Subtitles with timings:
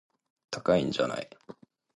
[0.49, 1.29] 高いんじゃない